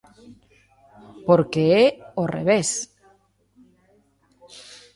[1.25, 1.85] ¿Por que é
[2.17, 2.69] ao revés?